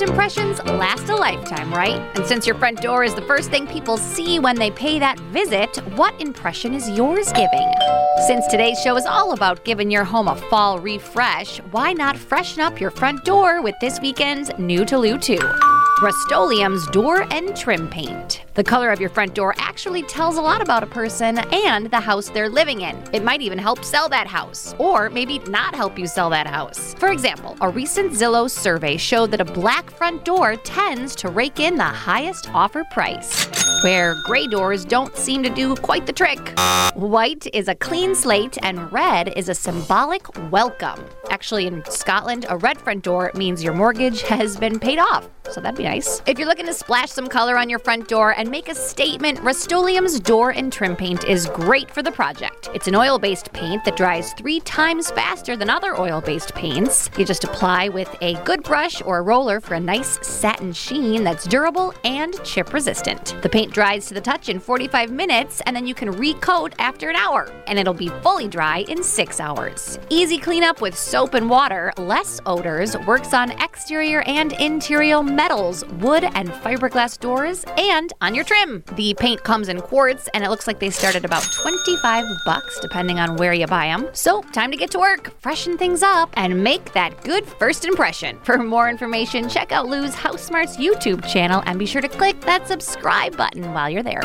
first 0.00 0.10
impressions 0.10 0.58
last 0.78 1.08
a 1.08 1.14
lifetime, 1.14 1.72
right? 1.72 2.00
And 2.16 2.26
since 2.26 2.46
your 2.46 2.56
front 2.56 2.80
door 2.80 3.04
is 3.04 3.14
the 3.14 3.22
first 3.22 3.50
thing 3.50 3.66
people 3.66 3.96
see 3.96 4.38
when 4.38 4.56
they 4.56 4.70
pay 4.70 4.98
that 4.98 5.18
visit, 5.32 5.76
what 5.96 6.18
impression 6.20 6.74
is 6.74 6.88
yours 6.90 7.32
giving? 7.32 7.72
Since 8.26 8.46
today's 8.46 8.80
show 8.80 8.96
is 8.96 9.04
all 9.04 9.32
about 9.32 9.64
giving 9.64 9.90
your 9.90 10.04
home 10.04 10.28
a 10.28 10.36
fall 10.48 10.78
refresh, 10.78 11.58
why 11.72 11.92
not 11.92 12.16
freshen 12.16 12.60
up 12.60 12.80
your 12.80 12.90
front 12.90 13.24
door 13.24 13.62
with 13.62 13.74
this 13.80 14.00
weekend's 14.00 14.50
New 14.58 14.84
to 14.86 14.98
Lou 14.98 15.18
Too? 15.18 15.38
Rust-Oleum's 16.02 16.86
Door 16.86 17.26
and 17.30 17.54
Trim 17.54 17.86
Paint. 17.86 18.44
The 18.54 18.64
color 18.64 18.90
of 18.90 19.00
your 19.00 19.10
front 19.10 19.34
door 19.34 19.54
actually 19.58 20.02
tells 20.04 20.38
a 20.38 20.40
lot 20.40 20.62
about 20.62 20.82
a 20.82 20.86
person 20.86 21.36
and 21.52 21.90
the 21.90 22.00
house 22.00 22.30
they're 22.30 22.48
living 22.48 22.80
in. 22.80 22.96
It 23.12 23.22
might 23.22 23.42
even 23.42 23.58
help 23.58 23.84
sell 23.84 24.08
that 24.08 24.26
house, 24.26 24.74
or 24.78 25.10
maybe 25.10 25.40
not 25.40 25.74
help 25.74 25.98
you 25.98 26.06
sell 26.06 26.30
that 26.30 26.46
house. 26.46 26.94
For 26.94 27.12
example, 27.12 27.54
a 27.60 27.68
recent 27.68 28.12
Zillow 28.12 28.50
survey 28.50 28.96
showed 28.96 29.30
that 29.32 29.42
a 29.42 29.44
black 29.44 29.90
front 29.90 30.24
door 30.24 30.56
tends 30.56 31.14
to 31.16 31.28
rake 31.28 31.60
in 31.60 31.76
the 31.76 31.84
highest 31.84 32.48
offer 32.54 32.82
price, 32.92 33.46
where 33.84 34.14
gray 34.24 34.46
doors 34.46 34.86
don't 34.86 35.14
seem 35.18 35.42
to 35.42 35.50
do 35.50 35.76
quite 35.76 36.06
the 36.06 36.14
trick. 36.14 36.58
White 36.94 37.46
is 37.52 37.68
a 37.68 37.74
clean 37.74 38.14
slate, 38.14 38.56
and 38.62 38.90
red 38.90 39.34
is 39.36 39.50
a 39.50 39.54
symbolic 39.54 40.22
welcome. 40.50 41.04
Actually, 41.40 41.66
in 41.66 41.82
Scotland, 41.86 42.44
a 42.50 42.56
red 42.58 42.78
front 42.78 43.02
door 43.02 43.30
means 43.34 43.64
your 43.64 43.72
mortgage 43.72 44.20
has 44.20 44.58
been 44.58 44.78
paid 44.78 44.98
off, 44.98 45.26
so 45.50 45.58
that'd 45.58 45.74
be 45.74 45.84
nice. 45.84 46.20
If 46.26 46.38
you're 46.38 46.46
looking 46.46 46.66
to 46.66 46.74
splash 46.74 47.10
some 47.10 47.28
color 47.28 47.56
on 47.56 47.70
your 47.70 47.78
front 47.78 48.08
door 48.08 48.34
and 48.36 48.50
make 48.50 48.68
a 48.68 48.74
statement, 48.74 49.40
Rust-Oleum's 49.40 50.20
Door 50.20 50.50
and 50.50 50.70
Trim 50.70 50.94
Paint 50.96 51.24
is 51.24 51.46
great 51.46 51.90
for 51.90 52.02
the 52.02 52.12
project. 52.12 52.68
It's 52.74 52.88
an 52.88 52.94
oil-based 52.94 53.54
paint 53.54 53.86
that 53.86 53.96
dries 53.96 54.34
three 54.34 54.60
times 54.60 55.10
faster 55.12 55.56
than 55.56 55.70
other 55.70 55.98
oil-based 55.98 56.54
paints. 56.54 57.08
You 57.16 57.24
just 57.24 57.44
apply 57.44 57.88
with 57.88 58.14
a 58.20 58.34
good 58.44 58.62
brush 58.62 59.00
or 59.00 59.20
a 59.20 59.22
roller 59.22 59.60
for 59.60 59.72
a 59.72 59.80
nice 59.80 60.18
satin 60.20 60.74
sheen 60.74 61.24
that's 61.24 61.46
durable 61.46 61.94
and 62.04 62.34
chip 62.44 62.74
resistant. 62.74 63.34
The 63.40 63.48
paint 63.48 63.72
dries 63.72 64.08
to 64.08 64.14
the 64.14 64.20
touch 64.20 64.50
in 64.50 64.60
45 64.60 65.10
minutes, 65.10 65.62
and 65.64 65.74
then 65.74 65.86
you 65.86 65.94
can 65.94 66.12
recoat 66.12 66.74
after 66.78 67.08
an 67.08 67.16
hour, 67.16 67.50
and 67.66 67.78
it'll 67.78 67.94
be 67.94 68.10
fully 68.22 68.46
dry 68.46 68.80
in 68.88 69.02
six 69.02 69.40
hours. 69.40 69.98
Easy 70.10 70.36
cleanup 70.36 70.82
with 70.82 70.94
soap 70.98 71.29
and 71.34 71.50
water, 71.50 71.92
less 71.96 72.40
odors, 72.46 72.96
works 73.06 73.34
on 73.34 73.50
exterior 73.62 74.22
and 74.22 74.52
interior 74.54 75.22
metals, 75.22 75.84
wood 76.00 76.24
and 76.24 76.48
fiberglass 76.48 77.18
doors, 77.18 77.64
and 77.76 78.12
on 78.20 78.34
your 78.34 78.44
trim. 78.44 78.82
The 78.96 79.14
paint 79.14 79.42
comes 79.44 79.68
in 79.68 79.80
quarts, 79.80 80.28
and 80.34 80.44
it 80.44 80.50
looks 80.50 80.66
like 80.66 80.78
they 80.78 80.90
start 80.90 81.16
at 81.16 81.24
about 81.24 81.44
25 81.62 82.24
bucks 82.44 82.78
depending 82.80 83.18
on 83.18 83.36
where 83.36 83.52
you 83.52 83.66
buy 83.66 83.86
them. 83.86 84.08
So, 84.12 84.42
time 84.52 84.70
to 84.70 84.76
get 84.76 84.90
to 84.92 84.98
work, 84.98 85.32
freshen 85.40 85.76
things 85.76 86.02
up, 86.02 86.30
and 86.34 86.62
make 86.62 86.92
that 86.92 87.22
good 87.24 87.46
first 87.46 87.84
impression. 87.84 88.38
For 88.42 88.58
more 88.58 88.88
information, 88.88 89.48
check 89.48 89.72
out 89.72 89.88
Lou's 89.88 90.14
HouseSmarts 90.14 90.76
YouTube 90.76 91.26
channel 91.28 91.62
and 91.66 91.78
be 91.78 91.86
sure 91.86 92.02
to 92.02 92.08
click 92.08 92.40
that 92.42 92.66
subscribe 92.68 93.36
button 93.36 93.72
while 93.72 93.90
you're 93.90 94.02
there. 94.02 94.22